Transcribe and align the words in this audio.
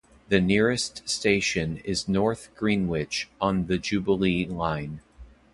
The 0.29 0.41
nearest 0.41 1.07
station 1.07 1.77
is 1.85 2.07
North 2.09 2.49
Greenwich 2.55 3.29
on 3.39 3.67
the 3.67 3.77
Jubilee 3.77 4.47
line. 4.47 5.01